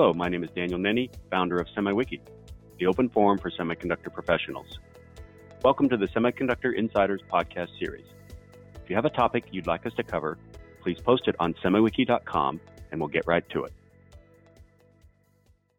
Hello, 0.00 0.14
my 0.14 0.28
name 0.28 0.44
is 0.44 0.50
Daniel 0.54 0.78
Nenni, 0.78 1.10
founder 1.28 1.56
of 1.56 1.66
SemiWiki, 1.76 2.20
the 2.78 2.86
open 2.86 3.08
forum 3.08 3.36
for 3.36 3.50
semiconductor 3.50 4.14
professionals. 4.14 4.78
Welcome 5.64 5.88
to 5.88 5.96
the 5.96 6.06
Semiconductor 6.06 6.72
Insiders 6.72 7.20
podcast 7.28 7.76
series. 7.80 8.04
If 8.76 8.88
you 8.88 8.94
have 8.94 9.06
a 9.06 9.10
topic 9.10 9.46
you'd 9.50 9.66
like 9.66 9.86
us 9.86 9.92
to 9.94 10.04
cover, 10.04 10.38
please 10.84 11.00
post 11.00 11.26
it 11.26 11.34
on 11.40 11.52
semiwiki.com 11.64 12.60
and 12.92 13.00
we'll 13.00 13.08
get 13.08 13.26
right 13.26 13.42
to 13.50 13.64
it. 13.64 13.72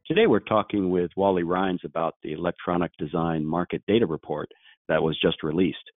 Today 0.05 0.27
we're 0.27 0.41
talking 0.41 0.89
with 0.89 1.11
Wally 1.15 1.43
Rhines 1.43 1.85
about 1.85 2.15
the 2.21 2.33
Electronic 2.33 2.91
Design 2.97 3.45
Market 3.45 3.83
Data 3.87 4.05
Report 4.05 4.51
that 4.89 5.01
was 5.01 5.17
just 5.17 5.43
released. 5.43 5.93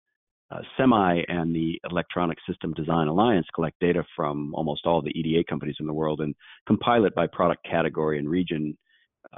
Uh, 0.51 0.59
SEMI 0.77 1.23
and 1.29 1.55
the 1.55 1.79
Electronic 1.89 2.37
System 2.47 2.73
Design 2.73 3.07
Alliance 3.07 3.47
collect 3.55 3.79
data 3.79 4.03
from 4.15 4.53
almost 4.53 4.85
all 4.85 5.01
the 5.01 5.17
EDA 5.17 5.45
companies 5.49 5.77
in 5.79 5.85
the 5.85 5.93
world 5.93 6.19
and 6.19 6.35
compile 6.67 7.05
it 7.05 7.15
by 7.15 7.25
product 7.27 7.65
category 7.69 8.19
and 8.19 8.29
region 8.29 8.77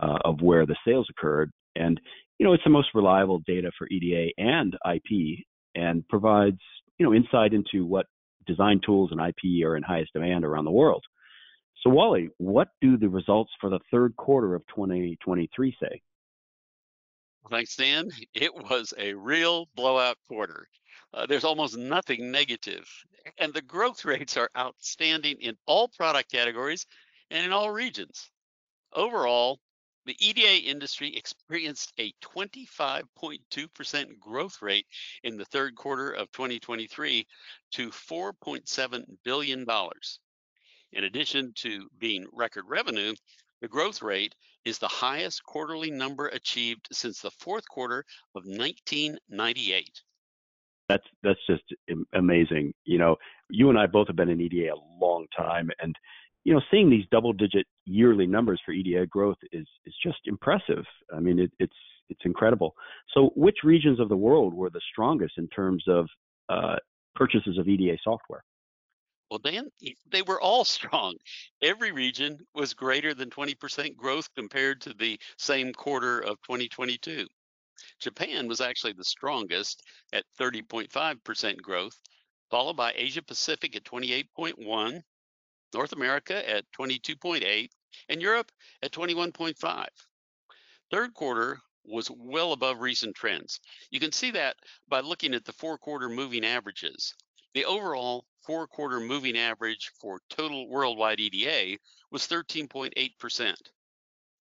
uh, 0.01 0.17
of 0.25 0.41
where 0.41 0.65
the 0.65 0.75
sales 0.85 1.07
occurred. 1.09 1.51
And 1.75 1.99
you 2.39 2.45
know, 2.45 2.53
it's 2.53 2.63
the 2.63 2.71
most 2.71 2.89
reliable 2.95 3.43
data 3.45 3.71
for 3.77 3.87
EDA 3.89 4.31
and 4.37 4.75
IP, 4.91 5.45
and 5.75 6.07
provides 6.07 6.59
you 6.97 7.05
know 7.05 7.13
insight 7.13 7.53
into 7.53 7.85
what 7.85 8.07
design 8.47 8.81
tools 8.83 9.11
and 9.11 9.21
IP 9.21 9.65
are 9.65 9.77
in 9.77 9.83
highest 9.83 10.13
demand 10.13 10.45
around 10.45 10.65
the 10.65 10.71
world. 10.71 11.03
So, 11.81 11.89
Wally, 11.89 12.29
what 12.37 12.69
do 12.81 12.97
the 12.97 13.09
results 13.09 13.51
for 13.61 13.69
the 13.69 13.79
third 13.91 14.15
quarter 14.15 14.55
of 14.55 14.63
2023 14.67 15.77
say? 15.81 16.01
Thanks, 17.49 17.75
Dan. 17.75 18.09
It 18.33 18.55
was 18.55 18.93
a 18.97 19.13
real 19.13 19.67
blowout 19.75 20.17
quarter. 20.27 20.67
Uh, 21.13 21.27
there's 21.27 21.43
almost 21.43 21.77
nothing 21.77 22.31
negative, 22.31 22.89
and 23.37 23.53
the 23.53 23.61
growth 23.61 24.03
rates 24.05 24.35
are 24.35 24.49
outstanding 24.57 25.39
in 25.39 25.55
all 25.67 25.87
product 25.87 26.31
categories 26.31 26.87
and 27.29 27.45
in 27.45 27.53
all 27.53 27.69
regions. 27.69 28.31
Overall, 28.93 29.59
the 30.05 30.17
EDA 30.19 30.67
industry 30.67 31.15
experienced 31.15 31.93
a 31.99 32.11
25.2% 32.23 34.19
growth 34.19 34.61
rate 34.61 34.87
in 35.23 35.37
the 35.37 35.45
third 35.45 35.75
quarter 35.75 36.11
of 36.11 36.31
2023 36.31 37.27
to 37.73 37.89
$4.7 37.91 39.03
billion. 39.23 39.65
In 40.93 41.03
addition 41.03 41.53
to 41.57 41.89
being 41.99 42.25
record 42.33 42.65
revenue, 42.67 43.13
the 43.61 43.67
growth 43.67 44.01
rate 44.01 44.33
is 44.65 44.79
the 44.79 44.87
highest 44.87 45.43
quarterly 45.43 45.91
number 45.91 46.27
achieved 46.27 46.87
since 46.91 47.21
the 47.21 47.31
fourth 47.31 47.67
quarter 47.67 48.03
of 48.35 48.45
1998 48.45 50.01
that's 50.93 51.07
that's 51.23 51.39
just 51.47 51.63
amazing. 52.13 52.73
You 52.85 52.97
know, 52.97 53.15
you 53.49 53.69
and 53.69 53.77
I 53.77 53.87
both 53.87 54.07
have 54.07 54.15
been 54.15 54.29
in 54.29 54.41
EDA 54.41 54.73
a 54.73 55.03
long 55.03 55.25
time, 55.35 55.69
and 55.81 55.95
you 56.43 56.53
know, 56.53 56.61
seeing 56.69 56.89
these 56.89 57.05
double-digit 57.09 57.65
yearly 57.85 58.27
numbers 58.27 58.61
for 58.65 58.73
EDA 58.73 59.07
growth 59.07 59.37
is 59.51 59.67
is 59.85 59.93
just 60.03 60.19
impressive. 60.25 60.85
I 61.15 61.19
mean, 61.19 61.39
it, 61.39 61.51
it's 61.59 61.75
it's 62.09 62.21
incredible. 62.25 62.75
So, 63.13 63.31
which 63.35 63.57
regions 63.63 63.99
of 63.99 64.09
the 64.09 64.17
world 64.17 64.53
were 64.53 64.69
the 64.69 64.81
strongest 64.91 65.37
in 65.37 65.47
terms 65.49 65.83
of 65.87 66.07
uh, 66.49 66.75
purchases 67.15 67.57
of 67.57 67.67
EDA 67.67 67.97
software? 68.03 68.43
Well, 69.31 69.39
Dan, 69.39 69.69
they 70.11 70.21
were 70.21 70.41
all 70.41 70.65
strong. 70.77 71.15
Every 71.61 71.91
region 71.91 72.39
was 72.53 72.73
greater 72.73 73.13
than 73.13 73.29
20% 73.29 73.95
growth 73.95 74.29
compared 74.35 74.81
to 74.81 74.93
the 74.93 75.19
same 75.37 75.73
quarter 75.73 76.19
of 76.19 76.41
2022. 76.43 77.25
Japan 77.99 78.47
was 78.47 78.61
actually 78.61 78.93
the 78.93 79.03
strongest 79.03 79.83
at 80.11 80.25
30.5% 80.39 81.61
growth, 81.61 81.99
followed 82.49 82.77
by 82.77 82.93
Asia 82.95 83.21
Pacific 83.21 83.75
at 83.75 83.83
28.1, 83.83 85.03
North 85.73 85.91
America 85.93 86.49
at 86.49 86.71
22.8, 86.71 87.69
and 88.09 88.21
Europe 88.21 88.51
at 88.81 88.91
21.5. 88.91 89.87
Third 90.91 91.13
quarter 91.13 91.61
was 91.85 92.11
well 92.11 92.53
above 92.53 92.79
recent 92.79 93.15
trends. 93.15 93.59
You 93.89 93.99
can 93.99 94.11
see 94.11 94.31
that 94.31 94.57
by 94.87 94.99
looking 94.99 95.33
at 95.33 95.45
the 95.45 95.53
four 95.53 95.77
quarter 95.77 96.09
moving 96.09 96.45
averages. 96.45 97.13
The 97.53 97.65
overall 97.65 98.25
four 98.45 98.67
quarter 98.67 98.99
moving 98.99 99.37
average 99.37 99.91
for 99.99 100.21
total 100.29 100.67
worldwide 100.67 101.19
EDA 101.19 101.77
was 102.11 102.27
13.8%. 102.27 103.55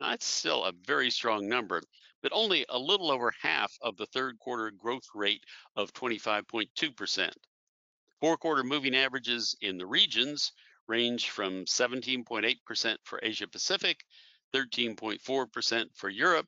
That's 0.00 0.26
still 0.26 0.64
a 0.64 0.72
very 0.72 1.10
strong 1.10 1.48
number, 1.48 1.82
but 2.22 2.32
only 2.32 2.64
a 2.68 2.78
little 2.78 3.10
over 3.10 3.32
half 3.40 3.72
of 3.82 3.96
the 3.96 4.06
third 4.06 4.38
quarter 4.38 4.70
growth 4.70 5.06
rate 5.14 5.44
of 5.76 5.92
25.2%. 5.92 7.30
Four 8.20 8.36
quarter 8.36 8.62
moving 8.62 8.94
averages 8.94 9.56
in 9.60 9.76
the 9.76 9.86
regions 9.86 10.52
range 10.86 11.30
from 11.30 11.64
17.8% 11.64 12.96
for 13.04 13.20
Asia 13.22 13.48
Pacific, 13.48 14.04
13.4% 14.54 15.84
for 15.94 16.08
Europe, 16.08 16.46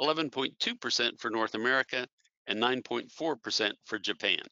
11.2% 0.00 1.20
for 1.20 1.30
North 1.30 1.54
America, 1.54 2.06
and 2.46 2.60
9.4% 2.60 3.72
for 3.84 3.98
Japan. 3.98 4.42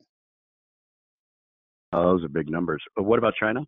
Oh, 1.93 2.03
those 2.03 2.25
are 2.25 2.29
big 2.29 2.49
numbers. 2.49 2.83
What 2.97 3.19
about 3.19 3.35
China? 3.35 3.61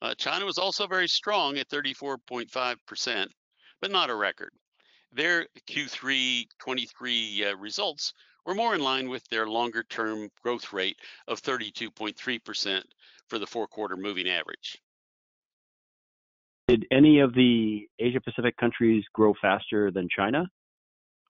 Uh, 0.00 0.14
China 0.14 0.44
was 0.44 0.58
also 0.58 0.86
very 0.86 1.08
strong 1.08 1.58
at 1.58 1.68
34.5%, 1.68 3.26
but 3.80 3.90
not 3.90 4.10
a 4.10 4.14
record. 4.14 4.50
Their 5.12 5.46
Q3 5.68 6.46
23 6.58 7.44
uh, 7.44 7.56
results 7.56 8.14
were 8.46 8.54
more 8.54 8.74
in 8.74 8.80
line 8.80 9.08
with 9.08 9.26
their 9.28 9.46
longer 9.46 9.82
term 9.82 10.30
growth 10.42 10.72
rate 10.72 10.98
of 11.28 11.42
32.3% 11.42 12.82
for 13.28 13.38
the 13.38 13.46
four 13.46 13.66
quarter 13.66 13.96
moving 13.96 14.28
average. 14.28 14.78
Did 16.68 16.86
any 16.90 17.20
of 17.20 17.34
the 17.34 17.88
Asia 17.98 18.20
Pacific 18.20 18.56
countries 18.56 19.04
grow 19.12 19.34
faster 19.40 19.90
than 19.90 20.08
China? 20.08 20.46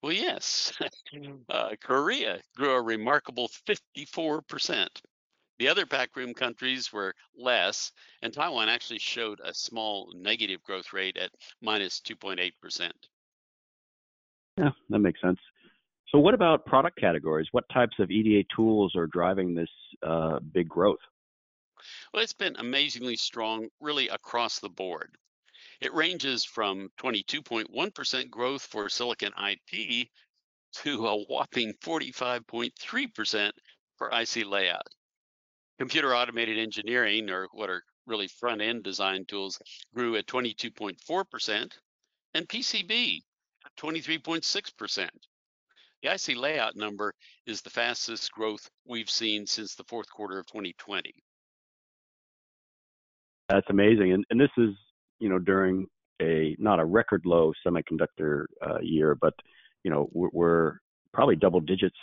Well, 0.02 0.12
yes. 0.12 0.72
uh, 1.48 1.70
Korea 1.80 2.40
grew 2.56 2.74
a 2.74 2.82
remarkable 2.82 3.48
54%. 3.66 4.88
The 5.58 5.68
other 5.68 5.86
PAC 5.86 6.16
Rim 6.16 6.34
countries 6.34 6.92
were 6.92 7.14
less, 7.36 7.92
and 8.20 8.32
Taiwan 8.32 8.68
actually 8.68 8.98
showed 8.98 9.40
a 9.44 9.54
small 9.54 10.12
negative 10.14 10.62
growth 10.62 10.92
rate 10.92 11.16
at 11.16 11.30
minus 11.60 12.00
2.8%. 12.00 12.90
Yeah, 14.56 14.70
that 14.90 14.98
makes 14.98 15.20
sense. 15.20 15.38
So, 16.08 16.18
what 16.18 16.34
about 16.34 16.66
product 16.66 16.98
categories? 17.00 17.48
What 17.52 17.64
types 17.72 17.98
of 17.98 18.10
EDA 18.10 18.46
tools 18.54 18.94
are 18.96 19.06
driving 19.06 19.54
this 19.54 19.70
uh, 20.02 20.40
big 20.52 20.68
growth? 20.68 20.98
Well, 22.12 22.22
it's 22.22 22.34
been 22.34 22.56
amazingly 22.58 23.16
strong, 23.16 23.68
really 23.80 24.08
across 24.08 24.60
the 24.60 24.68
board. 24.68 25.16
It 25.80 25.94
ranges 25.94 26.44
from 26.44 26.90
22.1% 27.00 28.30
growth 28.30 28.62
for 28.62 28.88
silicon 28.88 29.32
IP 29.36 30.08
to 30.74 31.06
a 31.06 31.16
whopping 31.24 31.72
45.3% 31.82 33.50
for 33.96 34.10
IC 34.10 34.46
layout. 34.46 34.86
Computer 35.78 36.14
automated 36.14 36.58
engineering, 36.58 37.30
or 37.30 37.48
what 37.52 37.70
are 37.70 37.82
really 38.06 38.28
front 38.28 38.60
end 38.60 38.84
design 38.84 39.24
tools, 39.26 39.58
grew 39.94 40.16
at 40.16 40.26
22.4%, 40.26 41.72
and 42.34 42.48
PCB 42.48 43.22
23.6%. 43.78 45.08
The 46.02 46.12
IC 46.12 46.36
layout 46.36 46.76
number 46.76 47.14
is 47.46 47.62
the 47.62 47.70
fastest 47.70 48.32
growth 48.32 48.68
we've 48.86 49.10
seen 49.10 49.46
since 49.46 49.74
the 49.74 49.84
fourth 49.84 50.10
quarter 50.10 50.38
of 50.38 50.46
2020. 50.46 51.12
That's 53.48 53.66
amazing. 53.70 54.12
And, 54.12 54.24
and 54.30 54.40
this 54.40 54.50
is, 54.58 54.70
you 55.20 55.28
know, 55.28 55.38
during 55.38 55.86
a 56.20 56.56
not 56.58 56.80
a 56.80 56.84
record 56.84 57.22
low 57.24 57.52
semiconductor 57.66 58.46
uh, 58.66 58.80
year, 58.80 59.14
but, 59.14 59.34
you 59.84 59.90
know, 59.90 60.08
we're, 60.12 60.30
we're, 60.32 60.72
probably 61.12 61.36
double 61.36 61.60
digits 61.60 61.98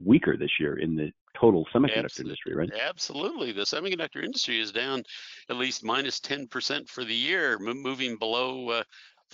weaker 0.00 0.36
this 0.36 0.50
year 0.60 0.78
in 0.78 0.94
the 0.94 1.10
total 1.38 1.66
semiconductor 1.74 2.04
absolutely, 2.04 2.30
industry, 2.30 2.54
right? 2.54 2.70
Absolutely. 2.88 3.52
The 3.52 3.62
semiconductor 3.62 4.24
industry 4.24 4.60
is 4.60 4.72
down 4.72 5.02
at 5.50 5.56
least 5.56 5.84
minus 5.84 6.20
10% 6.20 6.88
for 6.88 7.04
the 7.04 7.14
year, 7.14 7.58
moving 7.58 8.16
below 8.16 8.68
uh, 8.68 8.82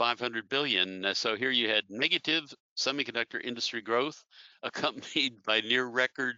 500 0.00 0.48
billion. 0.48 1.04
Uh, 1.04 1.12
so 1.12 1.36
here 1.36 1.50
you 1.50 1.68
had 1.68 1.84
negative 1.90 2.44
semiconductor 2.74 3.38
industry 3.44 3.82
growth 3.82 4.24
accompanied 4.62 5.42
by 5.46 5.60
near 5.60 5.84
record 5.84 6.36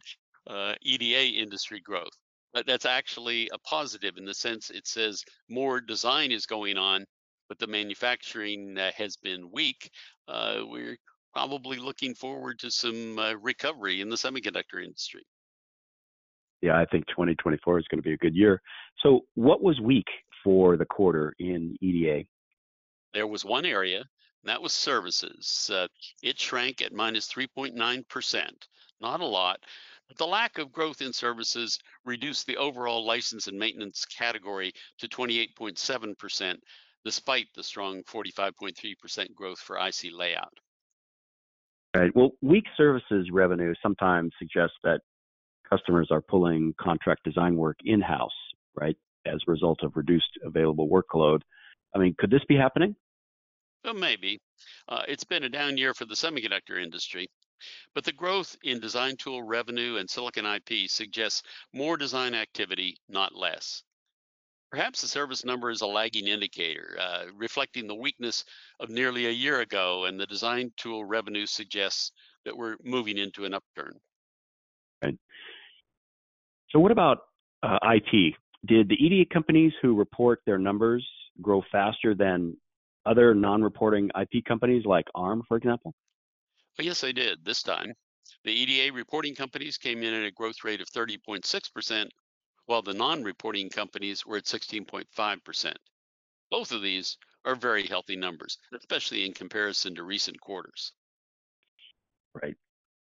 uh, 0.49 0.75
EDA 0.83 1.41
industry 1.41 1.81
growth. 1.81 2.11
But 2.53 2.67
that's 2.67 2.87
actually 2.87 3.49
a 3.55 3.59
positive 3.61 4.17
in 4.17 4.25
the 4.25 4.35
sense 4.35 4.71
it 4.71 4.89
says 4.89 5.23
more 5.49 5.81
design 5.81 6.33
is 6.33 6.45
going 6.45 6.77
on, 6.77 7.05
but 7.49 7.61
the 7.61 7.69
manufacturing 7.69 8.77
uh, 8.77 8.91
has 8.97 9.17
been 9.17 9.49
weak. 9.53 9.89
Uh, 10.27 10.63
we're 10.65 10.97
probably 11.33 11.77
looking 11.77 12.17
forward 12.17 12.59
to 12.59 12.71
some 12.71 13.17
uh, 13.17 13.35
recovery 13.35 14.01
in 14.01 14.09
the 14.09 14.17
semiconductor 14.17 14.85
industry. 14.85 15.23
Yeah, 16.63 16.81
I 16.81 16.85
think 16.87 17.07
2024 17.07 17.79
is 17.79 17.87
going 17.89 18.03
to 18.03 18.09
be 18.09 18.15
a 18.15 18.19
good 18.19 18.35
year. 18.35 18.61
So, 19.05 19.21
what 19.35 19.63
was 19.63 19.81
weak 19.81 20.07
for 20.43 20.77
the 20.77 20.85
quarter 20.85 21.33
in 21.39 21.77
EDA? 21.81 22.25
There 23.15 23.27
was 23.27 23.45
one 23.45 23.65
area, 23.65 23.99
and 23.99 24.49
that 24.49 24.63
was 24.63 24.73
services. 24.73 25.71
Uh, 25.73 25.89
it 26.23 26.39
shrank 26.39 26.83
at 26.83 26.93
minus 26.93 27.29
3.9%. 27.29 28.51
Not 29.01 29.21
a 29.21 29.27
lot. 29.27 29.61
But 30.09 30.19
the 30.19 30.27
lack 30.27 30.59
of 30.59 30.73
growth 30.73 31.01
in 31.01 31.13
services 31.13 31.79
reduced 32.05 32.47
the 32.47 32.57
overall 32.57 33.05
license 33.05 33.47
and 33.47 33.59
maintenance 33.59 34.05
category 34.05 34.73
to 34.99 35.09
28.7%, 35.09 36.57
despite 37.05 37.47
the 37.55 37.63
strong 37.63 38.03
45.3% 38.05 39.35
growth 39.35 39.59
for 39.59 39.79
IC 39.79 40.13
layout. 40.13 40.53
Right. 41.95 42.15
Well, 42.15 42.31
weak 42.41 42.65
services 42.77 43.29
revenue 43.31 43.75
sometimes 43.83 44.33
suggests 44.39 44.77
that 44.83 45.01
customers 45.69 46.09
are 46.11 46.23
pulling 46.23 46.75
contract 46.81 47.25
design 47.25 47.57
work 47.57 47.77
in-house, 47.85 48.31
right, 48.75 48.97
as 49.27 49.41
a 49.47 49.51
result 49.51 49.83
of 49.83 49.97
reduced 49.97 50.39
available 50.45 50.89
workload. 50.89 51.41
I 51.95 51.99
mean, 51.99 52.15
could 52.19 52.31
this 52.31 52.45
be 52.49 52.57
happening? 52.57 52.97
Well, 53.85 53.95
maybe. 53.95 54.41
Uh, 54.89 55.03
it's 55.09 55.25
been 55.25 55.45
a 55.45 55.49
down 55.49 55.77
year 55.77 55.95
for 55.95 56.05
the 56.05 56.15
semiconductor 56.15 56.83
industry, 56.83 57.29
but 57.95 58.05
the 58.05 58.13
growth 58.13 58.57
in 58.63 58.81
design 58.81 59.17
tool 59.17 59.43
revenue 59.43 59.97
and 59.97 60.09
silicon 60.09 60.47
IP 60.47 60.89
suggests 60.89 61.43
more 61.73 61.97
design 61.97 62.35
activity, 62.35 62.97
not 63.09 63.35
less. 63.35 63.83
Perhaps 64.71 65.03
the 65.03 65.09
service 65.09 65.45
number 65.45 65.71
is 65.71 65.83
a 65.83 65.87
lagging 65.87 66.29
indicator, 66.29 66.97
uh, 66.99 67.25
reflecting 67.37 67.87
the 67.87 67.95
weakness 67.95 68.45
of 68.81 68.89
nearly 68.89 69.27
a 69.27 69.31
year 69.31 69.61
ago, 69.61 70.07
and 70.07 70.19
the 70.19 70.27
design 70.27 70.73
tool 70.79 71.05
revenue 71.05 71.45
suggests 71.45 72.13
that 72.45 72.57
we're 72.57 72.77
moving 72.83 73.19
into 73.19 73.45
an 73.45 73.53
upturn. 73.53 73.93
Right. 75.03 75.19
So, 76.71 76.79
what 76.79 76.91
about 76.91 77.19
uh, 77.63 77.79
IP? 77.95 78.35
Did 78.67 78.89
the 78.89 78.95
EDA 78.95 79.29
companies 79.33 79.73
who 79.83 79.95
report 79.95 80.41
their 80.47 80.59
numbers 80.59 81.07
grow 81.41 81.63
faster 81.73 82.15
than 82.15 82.57
other 83.07 83.35
non-reporting 83.35 84.11
IP 84.21 84.45
companies 84.45 84.85
like 84.85 85.07
ARM, 85.15 85.43
for 85.49 85.57
example? 85.57 85.95
Well, 86.79 86.87
yes, 86.87 87.01
they 87.01 87.13
did 87.13 87.45
this 87.45 87.63
time. 87.63 87.93
The 88.45 88.53
EDA 88.53 88.93
reporting 88.93 89.35
companies 89.35 89.77
came 89.77 90.03
in 90.03 90.15
at 90.15 90.25
a 90.25 90.31
growth 90.31 90.65
rate 90.65 90.81
of 90.81 90.89
30.6%, 90.89 92.09
while 92.67 92.83
the 92.83 92.95
non-reporting 92.95 93.71
companies 93.71 94.25
were 94.25 94.37
at 94.37 94.45
16.5%. 94.45 95.75
Both 96.51 96.73
of 96.73 96.83
these 96.83 97.17
are 97.45 97.55
very 97.57 97.87
healthy 97.87 98.17
numbers, 98.17 98.59
especially 98.79 99.25
in 99.25 99.33
comparison 99.33 99.95
to 99.95 100.03
recent 100.03 100.41
quarters. 100.41 100.93
Right. 102.41 102.57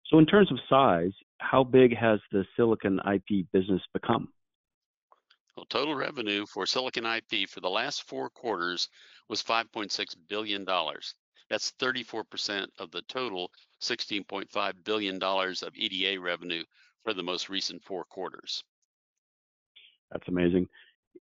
So 0.06 0.18
in 0.18 0.26
terms 0.26 0.50
of 0.50 0.58
size, 0.68 1.12
how 1.38 1.64
big 1.64 1.96
has 1.96 2.20
the 2.30 2.44
silicon 2.56 3.00
IP 3.00 3.46
business 3.52 3.82
become? 3.92 4.28
Well, 5.56 5.66
total 5.68 5.94
revenue 5.94 6.46
for 6.46 6.66
silicon 6.66 7.04
IP 7.04 7.48
for 7.48 7.60
the 7.60 7.68
last 7.68 8.08
four 8.08 8.30
quarters 8.30 8.88
was 9.28 9.42
$5.6 9.42 10.16
billion. 10.28 10.64
That's 11.50 11.72
34% 11.72 12.66
of 12.78 12.90
the 12.90 13.02
total 13.08 13.50
$16.5 13.82 14.72
billion 14.84 15.22
of 15.22 15.76
EDA 15.76 16.20
revenue 16.20 16.64
for 17.04 17.12
the 17.12 17.22
most 17.22 17.50
recent 17.50 17.82
four 17.82 18.04
quarters. 18.04 18.64
That's 20.10 20.26
amazing. 20.28 20.68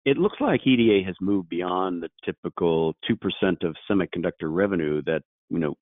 It 0.04 0.18
looks 0.18 0.36
like 0.40 0.66
EDA 0.66 1.06
has 1.06 1.16
moved 1.20 1.48
beyond 1.48 2.02
the 2.02 2.10
typical 2.24 2.94
2% 3.10 3.64
of 3.64 3.74
semiconductor 3.90 4.54
revenue 4.54 5.02
that, 5.06 5.22
you 5.48 5.58
know, 5.58 5.74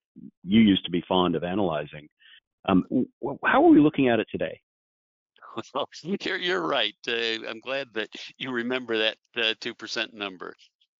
you 0.43 0.61
used 0.61 0.85
to 0.85 0.91
be 0.91 1.03
fond 1.07 1.35
of 1.35 1.43
analyzing. 1.43 2.07
Um, 2.69 2.85
how 3.45 3.65
are 3.65 3.69
we 3.69 3.79
looking 3.79 4.07
at 4.07 4.19
it 4.19 4.27
today? 4.31 4.59
You're, 6.03 6.37
you're 6.37 6.67
right. 6.67 6.95
Uh, 7.07 7.47
I'm 7.47 7.59
glad 7.59 7.87
that 7.93 8.09
you 8.37 8.51
remember 8.51 8.97
that 8.97 9.17
uh, 9.35 9.53
2% 9.61 10.13
number. 10.13 10.53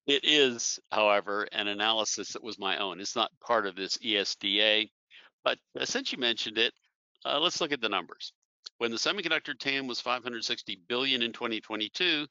It 0.07 0.23
is, 0.23 0.79
however, 0.91 1.47
an 1.51 1.67
analysis 1.67 2.33
that 2.33 2.43
was 2.43 2.57
my 2.57 2.77
own. 2.77 2.99
It's 2.99 3.15
not 3.15 3.31
part 3.45 3.67
of 3.67 3.75
this 3.75 3.97
ESDA, 3.97 4.89
but 5.43 5.57
uh, 5.79 5.85
since 5.85 6.11
you 6.11 6.17
mentioned 6.17 6.57
it, 6.57 6.73
uh, 7.25 7.39
let's 7.39 7.59
look 7.59 7.71
at 7.71 7.81
the 7.81 7.89
numbers. 7.89 8.33
When 8.77 8.91
the 8.91 8.97
semiconductor 8.97 9.57
TAM 9.57 9.87
was 9.87 9.99
560 9.99 10.81
billion 10.87 11.21
in 11.21 11.33
2022, 11.33 12.25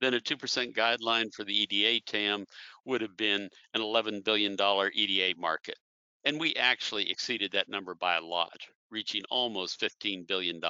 then 0.00 0.14
a 0.14 0.20
2% 0.20 0.74
guideline 0.74 1.32
for 1.32 1.44
the 1.44 1.54
EDA 1.54 2.00
TAM 2.06 2.44
would 2.84 3.00
have 3.02 3.16
been 3.16 3.48
an 3.74 3.80
$11 3.80 4.24
billion 4.24 4.56
EDA 4.94 5.38
market. 5.38 5.78
And 6.24 6.40
we 6.40 6.54
actually 6.54 7.10
exceeded 7.10 7.52
that 7.52 7.68
number 7.68 7.94
by 7.94 8.16
a 8.16 8.24
lot, 8.24 8.58
reaching 8.90 9.22
almost 9.30 9.80
$15 9.80 10.26
billion. 10.26 10.60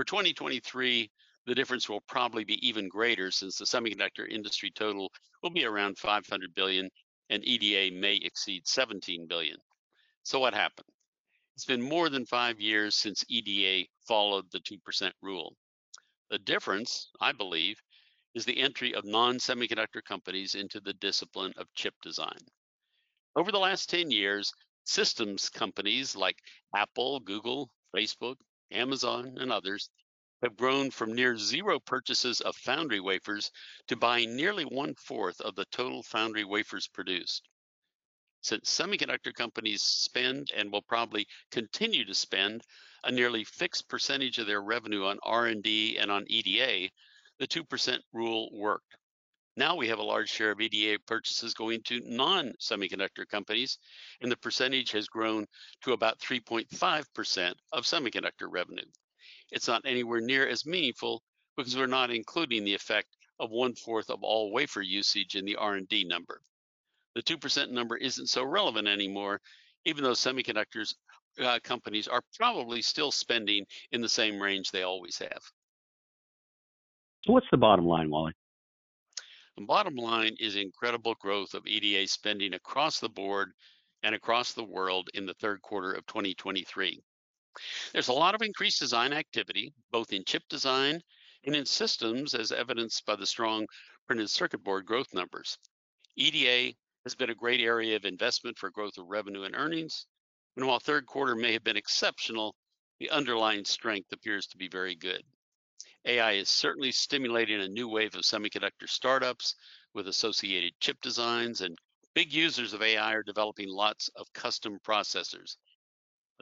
For 0.00 0.04
2023, 0.04 1.10
the 1.44 1.54
difference 1.54 1.86
will 1.86 2.00
probably 2.08 2.42
be 2.42 2.66
even 2.66 2.88
greater 2.88 3.30
since 3.30 3.58
the 3.58 3.66
semiconductor 3.66 4.26
industry 4.26 4.70
total 4.70 5.12
will 5.42 5.50
be 5.50 5.66
around 5.66 5.98
500 5.98 6.54
billion 6.54 6.88
and 7.28 7.44
EDA 7.44 7.94
may 7.94 8.14
exceed 8.14 8.66
17 8.66 9.26
billion. 9.28 9.58
So 10.22 10.40
what 10.40 10.54
happened? 10.54 10.88
It's 11.54 11.66
been 11.66 11.82
more 11.82 12.08
than 12.08 12.24
five 12.24 12.58
years 12.58 12.94
since 12.94 13.26
EDA 13.28 13.86
followed 14.08 14.46
the 14.52 14.60
2% 14.60 15.12
rule. 15.20 15.54
The 16.30 16.38
difference, 16.38 17.10
I 17.20 17.32
believe, 17.32 17.76
is 18.34 18.46
the 18.46 18.58
entry 18.58 18.94
of 18.94 19.04
non-semiconductor 19.04 20.02
companies 20.02 20.54
into 20.54 20.80
the 20.80 20.94
discipline 20.94 21.52
of 21.58 21.66
chip 21.74 21.94
design. 22.00 22.40
Over 23.36 23.52
the 23.52 23.58
last 23.58 23.90
10 23.90 24.10
years, 24.10 24.50
systems 24.84 25.50
companies 25.50 26.16
like 26.16 26.38
Apple, 26.74 27.20
Google, 27.20 27.68
Facebook, 27.94 28.36
Amazon, 28.70 29.36
and 29.38 29.52
others 29.52 29.90
have 30.42 30.56
grown 30.56 30.90
from 30.90 31.14
near 31.14 31.36
zero 31.36 31.78
purchases 31.78 32.40
of 32.40 32.56
foundry 32.56 33.00
wafers 33.00 33.50
to 33.86 33.96
buying 33.96 34.34
nearly 34.34 34.64
one 34.64 34.94
fourth 34.94 35.40
of 35.40 35.54
the 35.54 35.66
total 35.66 36.02
foundry 36.02 36.44
wafers 36.44 36.88
produced. 36.88 37.48
Since 38.42 38.70
semiconductor 38.70 39.34
companies 39.34 39.82
spend 39.82 40.50
and 40.54 40.72
will 40.72 40.82
probably 40.82 41.26
continue 41.50 42.06
to 42.06 42.14
spend 42.14 42.64
a 43.04 43.10
nearly 43.10 43.44
fixed 43.44 43.88
percentage 43.88 44.38
of 44.38 44.46
their 44.46 44.62
revenue 44.62 45.04
on 45.04 45.18
R&D 45.22 45.98
and 45.98 46.10
on 46.10 46.24
EDA, 46.28 46.90
the 47.38 47.46
2% 47.46 47.98
rule 48.12 48.48
worked. 48.52 48.96
Now 49.60 49.76
we 49.76 49.88
have 49.88 49.98
a 49.98 50.02
large 50.02 50.30
share 50.30 50.50
of 50.50 50.60
EDA 50.60 50.98
purchases 51.06 51.54
going 51.54 51.82
to 51.82 52.00
non-semiconductor 52.04 53.28
companies, 53.28 53.78
and 54.20 54.32
the 54.32 54.36
percentage 54.36 54.90
has 54.92 55.06
grown 55.06 55.46
to 55.82 55.92
about 55.92 56.18
3.5% 56.18 57.54
of 57.72 57.84
semiconductor 57.84 58.48
revenue. 58.48 58.90
It's 59.52 59.68
not 59.68 59.82
anywhere 59.84 60.20
near 60.20 60.48
as 60.48 60.64
meaningful 60.64 61.22
because 61.56 61.76
we're 61.76 61.86
not 61.86 62.10
including 62.10 62.64
the 62.64 62.74
effect 62.74 63.08
of 63.38 63.50
one 63.50 63.74
fourth 63.74 64.08
of 64.08 64.22
all 64.22 64.50
wafer 64.50 64.82
usage 64.82 65.36
in 65.36 65.44
the 65.44 65.56
R&D 65.56 66.04
number 66.04 66.40
the 67.14 67.22
2% 67.22 67.70
number 67.70 67.96
isn't 67.96 68.28
so 68.28 68.44
relevant 68.44 68.88
anymore, 68.88 69.40
even 69.84 70.04
though 70.04 70.12
semiconductors 70.12 70.94
uh, 71.42 71.58
companies 71.62 72.08
are 72.08 72.22
probably 72.36 72.82
still 72.82 73.10
spending 73.10 73.64
in 73.92 74.00
the 74.00 74.08
same 74.08 74.40
range 74.40 74.70
they 74.70 74.82
always 74.82 75.18
have. 75.18 75.42
So, 77.26 77.32
what's 77.32 77.46
the 77.50 77.56
bottom 77.56 77.86
line, 77.86 78.10
Wally? 78.10 78.32
The 79.56 79.64
bottom 79.64 79.96
line 79.96 80.36
is 80.38 80.56
incredible 80.56 81.14
growth 81.16 81.54
of 81.54 81.66
EDA 81.66 82.06
spending 82.08 82.54
across 82.54 83.00
the 83.00 83.08
board 83.08 83.52
and 84.02 84.14
across 84.14 84.52
the 84.52 84.64
world 84.64 85.10
in 85.14 85.26
the 85.26 85.34
third 85.34 85.60
quarter 85.62 85.92
of 85.92 86.06
2023. 86.06 87.02
There's 87.92 88.08
a 88.08 88.12
lot 88.12 88.34
of 88.34 88.42
increased 88.42 88.78
design 88.78 89.12
activity, 89.12 89.74
both 89.90 90.12
in 90.12 90.24
chip 90.24 90.44
design 90.48 91.02
and 91.44 91.56
in 91.56 91.66
systems, 91.66 92.34
as 92.34 92.52
evidenced 92.52 93.04
by 93.04 93.16
the 93.16 93.26
strong 93.26 93.66
printed 94.06 94.30
circuit 94.30 94.62
board 94.62 94.86
growth 94.86 95.12
numbers. 95.12 95.58
EDA 96.16 96.74
has 97.04 97.14
been 97.14 97.30
a 97.30 97.34
great 97.34 97.60
area 97.60 97.96
of 97.96 98.04
investment 98.04 98.56
for 98.58 98.70
growth 98.70 98.98
of 98.98 99.06
revenue 99.08 99.42
and 99.42 99.56
earnings. 99.56 100.06
And 100.56 100.66
while 100.66 100.78
third 100.78 101.06
quarter 101.06 101.34
may 101.34 101.52
have 101.52 101.64
been 101.64 101.76
exceptional, 101.76 102.54
the 102.98 103.10
underlying 103.10 103.64
strength 103.64 104.12
appears 104.12 104.46
to 104.48 104.56
be 104.56 104.68
very 104.68 104.94
good. 104.94 105.24
AI 106.06 106.32
is 106.32 106.48
certainly 106.48 106.92
stimulating 106.92 107.60
a 107.60 107.68
new 107.68 107.88
wave 107.88 108.14
of 108.14 108.22
semiconductor 108.22 108.88
startups 108.88 109.54
with 109.92 110.08
associated 110.08 110.72
chip 110.80 111.00
designs, 111.02 111.60
and 111.60 111.76
big 112.14 112.32
users 112.32 112.72
of 112.72 112.82
AI 112.82 113.14
are 113.14 113.22
developing 113.22 113.68
lots 113.68 114.08
of 114.16 114.32
custom 114.32 114.78
processors. 114.82 115.56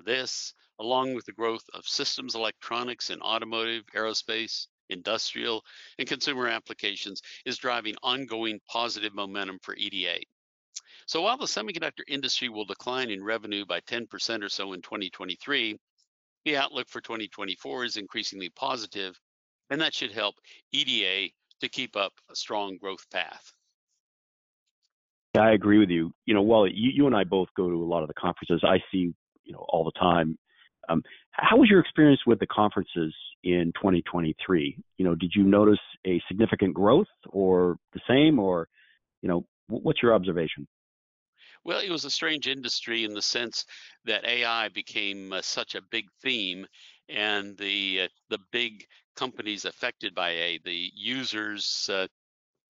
This, 0.04 0.54
along 0.78 1.14
with 1.14 1.24
the 1.24 1.32
growth 1.32 1.64
of 1.74 1.88
systems 1.88 2.36
electronics 2.36 3.10
in 3.10 3.20
automotive, 3.20 3.84
aerospace, 3.96 4.68
industrial, 4.90 5.64
and 5.98 6.08
consumer 6.08 6.46
applications, 6.46 7.20
is 7.44 7.58
driving 7.58 7.96
ongoing 8.02 8.60
positive 8.68 9.14
momentum 9.14 9.58
for 9.60 9.74
EDA. 9.74 10.20
So 11.06 11.22
while 11.22 11.36
the 11.36 11.46
semiconductor 11.46 12.04
industry 12.06 12.48
will 12.48 12.64
decline 12.64 13.10
in 13.10 13.24
revenue 13.24 13.64
by 13.64 13.80
10% 13.80 14.42
or 14.42 14.48
so 14.48 14.72
in 14.72 14.82
2023, 14.82 15.78
the 16.44 16.56
outlook 16.56 16.88
for 16.88 17.00
2024 17.00 17.84
is 17.84 17.96
increasingly 17.96 18.50
positive, 18.50 19.18
and 19.70 19.80
that 19.80 19.94
should 19.94 20.12
help 20.12 20.36
EDA 20.72 21.32
to 21.60 21.68
keep 21.68 21.96
up 21.96 22.12
a 22.30 22.36
strong 22.36 22.76
growth 22.78 23.06
path. 23.10 23.52
Yeah, 25.34 25.42
I 25.42 25.52
agree 25.52 25.78
with 25.78 25.90
you. 25.90 26.12
You 26.26 26.34
know, 26.34 26.42
Wally, 26.42 26.72
you, 26.74 26.90
you 26.94 27.06
and 27.06 27.14
I 27.14 27.24
both 27.24 27.48
go 27.56 27.68
to 27.68 27.76
a 27.76 27.84
lot 27.84 28.02
of 28.02 28.08
the 28.08 28.14
conferences. 28.14 28.62
I 28.64 28.78
see, 28.90 29.12
you 29.44 29.52
know, 29.52 29.64
all 29.68 29.84
the 29.84 29.98
time. 29.98 30.38
Um, 30.88 31.02
how 31.32 31.58
was 31.58 31.68
your 31.68 31.80
experience 31.80 32.20
with 32.26 32.38
the 32.38 32.46
conferences 32.46 33.14
in 33.44 33.72
2023? 33.76 34.78
You 34.96 35.04
know, 35.04 35.14
did 35.14 35.32
you 35.34 35.44
notice 35.44 35.78
a 36.06 36.20
significant 36.28 36.74
growth 36.74 37.06
or 37.28 37.76
the 37.92 38.00
same, 38.08 38.38
or 38.38 38.68
you 39.20 39.28
know, 39.28 39.44
what's 39.68 40.02
your 40.02 40.14
observation? 40.14 40.66
Well, 41.64 41.80
it 41.80 41.90
was 41.90 42.04
a 42.04 42.10
strange 42.10 42.46
industry 42.46 43.04
in 43.04 43.12
the 43.12 43.22
sense 43.22 43.66
that 44.04 44.24
AI 44.24 44.68
became 44.68 45.32
uh, 45.32 45.42
such 45.42 45.74
a 45.74 45.82
big 45.82 46.06
theme, 46.22 46.66
and 47.08 47.56
the 47.58 48.02
uh, 48.02 48.08
the 48.30 48.38
big 48.52 48.86
companies 49.18 49.64
affected 49.64 50.14
by 50.14 50.30
AI, 50.30 50.58
the 50.64 50.90
users, 50.94 51.90
uh, 51.92 52.06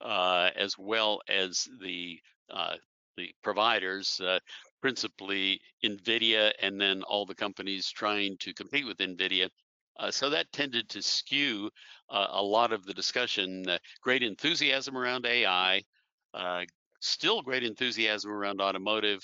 uh, 0.00 0.50
as 0.56 0.78
well 0.78 1.20
as 1.28 1.68
the 1.82 2.18
uh, 2.50 2.76
the 3.18 3.30
providers, 3.42 4.20
uh, 4.24 4.38
principally 4.80 5.60
NVIDIA, 5.84 6.52
and 6.62 6.80
then 6.80 7.02
all 7.02 7.26
the 7.26 7.34
companies 7.34 7.90
trying 7.90 8.36
to 8.38 8.54
compete 8.54 8.86
with 8.86 8.96
NVIDIA. 8.98 9.48
Uh, 9.98 10.10
so 10.10 10.30
that 10.30 10.50
tended 10.52 10.88
to 10.88 11.02
skew 11.02 11.68
a 12.10 12.42
lot 12.42 12.72
of 12.72 12.86
the 12.86 12.94
discussion. 12.94 13.66
great 14.00 14.22
enthusiasm 14.22 14.96
around 14.96 15.26
AI, 15.26 15.82
still 17.00 17.42
great 17.42 17.64
enthusiasm 17.64 18.30
around 18.30 18.60
automotive, 18.60 19.20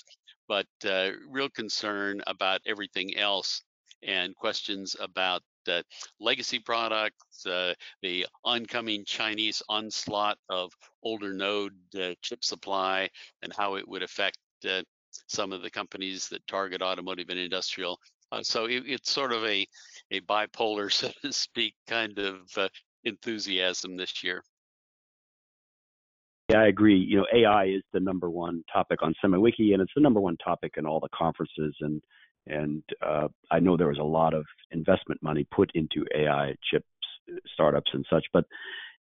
but 0.49 0.67
real 1.29 1.49
concern 1.49 2.21
about 2.27 2.59
everything 2.65 3.17
else 3.17 3.63
and 4.03 4.35
questions 4.35 4.97
about 4.99 5.41
uh, 5.69 5.83
legacy 6.19 6.59
products, 6.59 7.45
uh, 7.45 7.73
the 8.01 8.25
oncoming 8.43 9.03
Chinese 9.05 9.61
onslaught 9.69 10.37
of 10.49 10.71
older 11.03 11.33
node 11.33 11.73
uh, 11.99 12.13
chip 12.21 12.43
supply, 12.43 13.09
and 13.41 13.53
how 13.53 13.75
it 13.75 13.87
would 13.87 14.03
affect 14.03 14.37
uh, 14.67 14.81
some 15.27 15.51
of 15.53 15.61
the 15.61 15.69
companies 15.69 16.27
that 16.29 16.45
target 16.47 16.81
automotive 16.81 17.29
and 17.29 17.39
industrial. 17.39 17.99
Uh, 18.31 18.43
so 18.43 18.65
it, 18.65 18.83
it's 18.85 19.11
sort 19.11 19.31
of 19.31 19.43
a, 19.45 19.65
a 20.11 20.19
bipolar, 20.21 20.91
so 20.91 21.09
to 21.21 21.31
speak, 21.31 21.75
kind 21.87 22.17
of 22.19 22.35
uh, 22.57 22.67
enthusiasm 23.03 23.95
this 23.95 24.23
year. 24.23 24.43
Yeah, 26.49 26.59
I 26.59 26.67
agree. 26.67 26.97
You 26.97 27.17
know, 27.17 27.25
AI 27.33 27.65
is 27.65 27.81
the 27.91 27.99
number 27.99 28.29
one 28.29 28.63
topic 28.71 29.01
on 29.01 29.15
SemiWiki, 29.23 29.73
and 29.73 29.81
it's 29.81 29.91
the 29.95 30.01
number 30.01 30.19
one 30.19 30.37
topic 30.37 30.73
in 30.77 30.85
all 30.85 30.99
the 30.99 31.09
conferences 31.09 31.75
and 31.81 32.01
and 32.47 32.83
uh, 33.05 33.27
I 33.51 33.59
know 33.59 33.77
there 33.77 33.87
was 33.87 33.99
a 33.99 34.03
lot 34.03 34.33
of 34.33 34.45
investment 34.71 35.21
money 35.23 35.47
put 35.51 35.71
into 35.73 36.05
AI 36.15 36.55
chips 36.71 36.85
startups 37.53 37.91
and 37.93 38.05
such. 38.09 38.25
But 38.33 38.45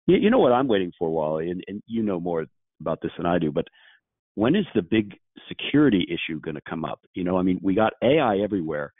you, 0.06 0.16
you 0.16 0.30
know 0.30 0.38
what 0.38 0.52
I'm 0.52 0.68
waiting 0.68 0.92
for, 0.98 1.10
Wally, 1.10 1.50
and, 1.50 1.62
and 1.68 1.82
you 1.86 2.02
know 2.02 2.20
more 2.20 2.46
about 2.80 3.00
this 3.02 3.12
than 3.16 3.26
I 3.26 3.38
do. 3.38 3.50
But 3.52 3.66
when 4.34 4.56
is 4.56 4.66
the 4.74 4.82
big 4.82 5.14
security 5.48 6.06
issue 6.08 6.40
going 6.40 6.54
to 6.54 6.62
come 6.68 6.84
up? 6.84 7.00
You 7.14 7.24
know, 7.24 7.36
I 7.36 7.42
mean, 7.42 7.58
we 7.62 7.74
got 7.74 7.92
AI 8.02 8.38
everywhere. 8.38 8.92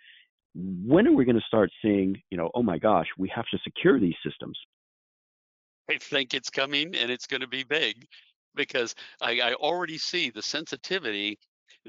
When 0.55 1.07
are 1.07 1.13
we 1.13 1.25
going 1.25 1.37
to 1.37 1.47
start 1.47 1.71
seeing, 1.81 2.21
you 2.31 2.37
know, 2.37 2.51
oh 2.55 2.63
my 2.63 2.79
gosh, 2.79 3.07
we 3.17 3.31
have 3.35 3.47
to 3.53 3.59
secure 3.65 3.99
these 3.99 4.15
systems? 4.25 4.59
I 5.91 5.99
think 5.99 6.35
it's 6.35 6.51
coming 6.51 6.95
and 6.95 7.11
it's 7.11 7.27
going 7.27 7.41
to 7.41 7.49
be 7.49 7.65
big 7.65 8.07
because 8.55 8.95
I, 9.21 9.41
I 9.41 9.55
already 9.55 9.99
see 9.99 10.31
the 10.31 10.43
sensitivity 10.43 11.39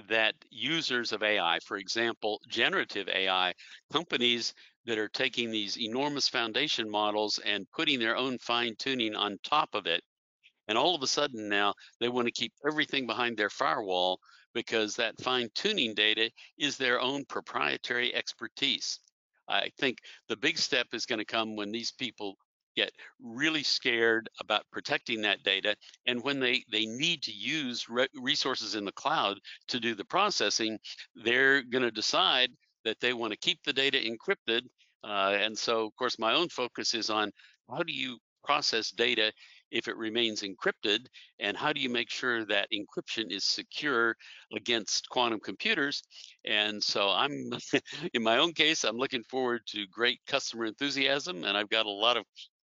that 0.10 0.36
users 0.50 1.12
of 1.12 1.24
AI, 1.24 1.60
for 1.66 1.78
example, 1.78 2.40
generative 2.48 3.08
AI, 3.08 3.54
companies 3.92 4.54
that 4.86 4.98
are 4.98 5.10
taking 5.10 5.50
these 5.50 5.78
enormous 5.78 6.28
foundation 6.28 6.90
models 6.90 7.40
and 7.46 7.70
putting 7.72 8.00
their 8.00 8.18
own 8.18 8.38
fine 8.40 8.76
tuning 8.78 9.16
on 9.16 9.38
top 9.44 9.70
of 9.74 9.86
it. 9.86 10.02
And 10.68 10.78
all 10.78 10.96
of 10.96 11.04
a 11.04 11.08
sudden 11.08 11.50
now 11.50 11.74
they 12.00 12.10
want 12.10 12.28
to 12.28 12.32
keep 12.32 12.54
everything 12.68 13.06
behind 13.06 13.38
their 13.38 13.50
firewall 13.50 14.20
because 14.54 14.96
that 14.96 15.20
fine 15.22 15.50
tuning 15.56 15.94
data 15.94 16.30
is 16.58 16.78
their 16.78 17.02
own 17.02 17.26
proprietary 17.26 18.14
expertise. 18.14 19.00
I 19.48 19.70
think 19.78 19.98
the 20.30 20.38
big 20.38 20.58
step 20.58 20.88
is 20.94 21.06
going 21.06 21.20
to 21.20 21.26
come 21.26 21.56
when 21.56 21.72
these 21.72 21.92
people 21.92 22.38
get 22.76 22.92
really 23.22 23.64
scared 23.64 24.30
about 24.40 24.64
protecting 24.72 25.22
that 25.22 25.44
data. 25.44 25.76
And 26.06 26.24
when 26.24 26.40
they, 26.40 26.64
they 26.72 26.86
need 26.86 27.22
to 27.24 27.32
use 27.32 27.88
re- 27.90 28.08
resources 28.16 28.76
in 28.76 28.86
the 28.86 28.92
cloud 28.92 29.38
to 29.70 29.80
do 29.80 29.96
the 29.96 30.06
processing, 30.06 30.78
they're 31.16 31.64
going 31.64 31.84
to 31.84 31.92
decide 31.92 32.50
that 32.86 33.00
they 33.00 33.14
want 33.14 33.32
to 33.32 33.40
keep 33.40 33.60
the 33.64 33.74
data 33.74 33.98
encrypted. 33.98 34.62
Uh, 35.04 35.38
and 35.40 35.58
so, 35.58 35.86
of 35.86 35.96
course, 35.96 36.20
my 36.20 36.34
own 36.34 36.50
focus 36.50 36.94
is 36.94 37.10
on 37.10 37.32
how 37.70 37.84
do 37.84 37.94
you 37.94 38.18
process 38.44 38.92
data 38.92 39.32
if 39.72 39.88
it 39.88 39.98
remains 39.98 40.44
encrypted 40.44 41.00
and 41.40 41.58
how 41.58 41.74
do 41.74 41.82
you 41.82 41.90
make 41.90 42.10
sure 42.10 42.46
that 42.46 42.68
encryption 42.72 43.32
is 43.32 43.44
secure 43.44 44.16
against 44.56 45.10
quantum 45.10 45.40
computers 45.40 46.04
and 46.46 46.82
so 46.82 47.10
i'm 47.10 47.32
in 48.14 48.22
my 48.22 48.38
own 48.38 48.54
case 48.54 48.84
i'm 48.84 48.98
looking 48.98 49.24
forward 49.24 49.62
to 49.66 49.88
great 49.92 50.20
customer 50.28 50.66
enthusiasm 50.66 51.44
and 51.44 51.58
i've 51.58 51.70
got 51.70 51.86
a 51.86 51.90
lot 51.90 52.18
of 52.18 52.24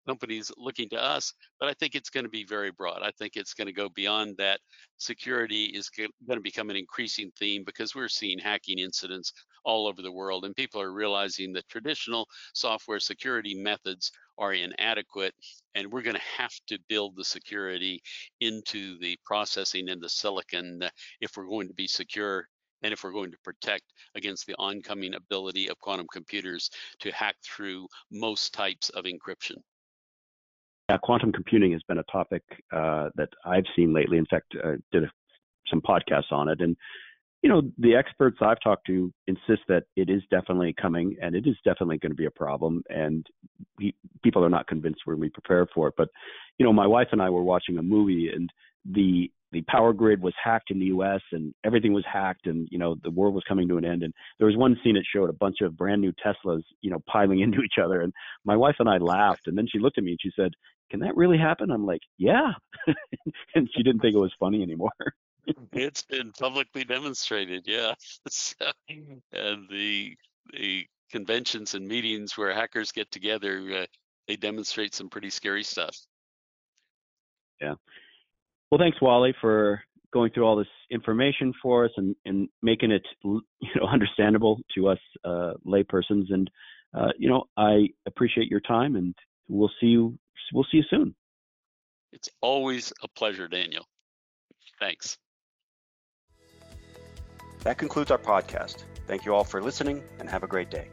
companies 0.10 0.52
looking 0.58 0.90
to 0.90 1.00
us, 1.02 1.32
but 1.60 1.70
I 1.70 1.74
think 1.74 1.94
it's 1.94 2.10
going 2.10 2.24
to 2.24 2.32
be 2.32 2.44
very 2.44 2.72
broad. 2.72 3.02
I 3.04 3.12
think 3.12 3.34
it's 3.36 3.54
going 3.54 3.68
to 3.68 3.74
go 3.74 3.90
beyond 3.90 4.38
that. 4.40 4.60
Security 4.98 5.66
is 5.66 5.88
going 5.90 6.10
to 6.32 6.42
become 6.42 6.72
an 6.72 6.76
increasing 6.76 7.32
theme 7.38 7.64
because 7.64 7.94
we're 7.94 8.08
seeing 8.08 8.40
hacking 8.40 8.80
incidents 8.80 9.32
all 9.66 9.86
over 9.86 10.02
the 10.02 10.12
world, 10.12 10.46
and 10.46 10.56
people 10.56 10.82
are 10.82 10.92
realizing 10.92 11.54
that 11.54 11.70
traditional 11.70 12.26
software 12.56 13.00
security 13.00 13.54
methods 13.54 14.12
are 14.40 14.54
inadequate, 14.54 15.36
and 15.76 15.92
we're 15.92 16.02
going 16.02 16.16
to 16.16 16.42
have 16.42 16.56
to 16.70 16.80
build 16.88 17.16
the 17.16 17.24
security 17.24 18.02
into 18.42 18.98
the 19.00 19.16
processing 19.24 19.90
and 19.90 20.02
the 20.02 20.10
silicon 20.10 20.82
if 21.22 21.38
we're 21.38 21.46
going 21.46 21.68
to 21.68 21.74
be 21.76 21.88
secure 21.88 22.48
and 22.82 22.94
if 22.94 23.04
we're 23.04 23.12
going 23.12 23.32
to 23.32 23.38
protect 23.44 23.84
against 24.16 24.48
the 24.48 24.56
oncoming 24.58 25.14
ability 25.14 25.70
of 25.70 25.78
quantum 25.80 26.08
computers 26.12 26.72
to 27.00 27.12
hack 27.12 27.36
through 27.46 27.88
most 28.12 28.54
types 28.54 28.90
of 28.90 29.06
encryption. 29.06 29.58
Yeah, 30.90 30.98
quantum 30.98 31.32
computing 31.32 31.72
has 31.74 31.84
been 31.84 32.00
a 32.00 32.04
topic 32.12 32.42
uh, 32.72 33.10
that 33.16 33.30
I've 33.46 33.66
seen 33.76 33.94
lately. 33.94 34.18
In 34.18 34.26
fact, 34.26 34.56
I 34.64 34.78
did 34.92 35.04
a, 35.04 35.12
some 35.70 35.82
podcasts 35.82 36.32
on 36.32 36.50
it, 36.50 36.62
and 36.62 36.76
you 37.44 37.50
know, 37.50 37.62
the 37.78 37.96
experts 37.96 38.38
I've 38.42 38.60
talked 38.62 38.88
to 38.88 39.14
insist 39.28 39.62
that 39.68 39.84
it 39.96 40.10
is 40.10 40.24
definitely 40.32 40.74
coming, 40.82 41.16
and 41.22 41.36
it 41.36 41.48
is 41.48 41.56
definitely 41.64 42.00
going 42.00 42.12
to 42.12 42.16
be 42.16 42.26
a 42.26 42.32
problem, 42.32 42.84
and 42.90 43.26
we, 43.78 43.94
people 44.24 44.44
are 44.44 44.50
not 44.50 44.68
convinced 44.68 45.02
we're 45.06 45.16
be 45.16 45.30
prepared 45.30 45.70
for 45.74 45.88
it. 45.88 45.94
But 45.96 46.10
you 46.58 46.66
know, 46.66 46.74
my 46.74 46.88
wife 46.88 47.10
and 47.12 47.22
I 47.22 47.30
were 47.30 47.44
watching 47.44 47.78
a 47.78 47.84
movie, 47.84 48.30
and 48.34 48.50
the 48.84 49.32
the 49.52 49.62
power 49.64 49.94
grid 49.94 50.22
was 50.22 50.34
hacked 50.42 50.72
in 50.72 50.80
the 50.80 50.86
U.S. 50.88 51.22
and 51.32 51.54
everything 51.64 51.94
was 51.94 52.06
hacked, 52.12 52.46
and 52.48 52.68
you 52.72 52.78
know 52.78 52.96
the 53.04 53.12
world 53.12 53.34
was 53.34 53.44
coming 53.48 53.68
to 53.70 53.78
an 53.78 53.86
end. 53.86 54.04
And 54.04 54.14
there 54.38 54.48
was 54.48 54.58
one 54.58 54.78
scene 54.84 54.96
that 54.96 55.06
showed 55.12 55.30
a 55.30 55.34
bunch 55.34 55.58
of 55.62 55.78
brand 55.78 56.02
new 56.02 56.14
Teslas, 56.14 56.64
you 56.82 56.92
know, 56.92 57.02
piling 57.08 57.40
into 57.42 57.62
each 57.62 57.80
other. 57.84 58.02
And 58.02 58.14
my 58.46 58.56
wife 58.56 58.76
and 58.80 58.90
I 58.90 58.98
laughed, 58.98 59.48
and 59.48 59.58
then 59.58 59.68
she 59.72 59.80
looked 59.80 59.98
at 59.98 60.04
me 60.04 60.12
and 60.12 60.20
she 60.22 60.32
said, 60.36 60.52
"Can 60.92 61.00
that 61.02 61.16
really 61.16 61.38
happen?" 61.38 61.72
I'm 61.72 61.86
like, 61.86 62.02
"Yeah," 62.18 62.52
and 63.56 63.70
she 63.76 63.84
didn't 63.84 64.02
think 64.02 64.16
it 64.16 64.20
was 64.20 64.34
funny 64.40 64.62
anymore. 64.62 64.92
it's 65.74 66.04
been 66.04 66.32
publicly 66.34 66.84
demonstrated, 66.84 67.64
yeah. 67.66 67.94
So, 68.30 68.66
and 68.90 69.68
the 69.70 70.16
the 70.54 70.86
conventions 71.12 71.74
and 71.74 71.88
meetings 71.88 72.38
where 72.38 72.54
hackers 72.54 72.92
get 72.92 73.12
together, 73.12 73.82
uh, 73.82 73.86
they 74.28 74.36
demonstrate 74.36 74.94
some 74.94 75.10
pretty 75.10 75.30
scary 75.30 75.64
stuff. 75.64 75.96
Yeah. 77.60 77.76
Well, 78.72 78.80
thanks, 78.80 79.02
Wally, 79.02 79.34
for 79.42 79.82
going 80.12 80.32
through 80.32 80.46
all 80.46 80.56
this 80.56 80.68
information 80.92 81.54
for 81.62 81.86
us 81.86 81.92
and, 81.98 82.16
and 82.26 82.50
making 82.62 82.92
it 82.92 83.04
you 83.24 83.42
know 83.76 83.88
understandable 83.88 84.60
to 84.76 84.90
us 84.90 85.00
uh, 85.24 85.54
laypersons. 85.66 86.26
And 86.30 86.50
uh, 86.94 87.10
you 87.18 87.30
know, 87.30 87.46
I 87.58 87.88
appreciate 88.06 88.50
your 88.50 88.62
time, 88.62 88.96
and 88.96 89.16
we'll 89.48 89.72
see 89.80 89.88
you. 89.88 90.18
We'll 90.54 90.66
see 90.72 90.78
you 90.78 90.84
soon. 90.90 91.16
It's 92.12 92.30
always 92.42 92.92
a 93.04 93.08
pleasure, 93.08 93.48
Daniel. 93.48 93.86
Thanks. 94.80 95.18
That 97.64 97.78
concludes 97.78 98.10
our 98.10 98.18
podcast. 98.18 98.84
Thank 99.06 99.26
you 99.26 99.36
all 99.36 99.44
for 99.44 99.62
listening, 99.62 100.02
and 100.20 100.30
have 100.30 100.44
a 100.44 100.48
great 100.48 100.72
day. 100.72 100.88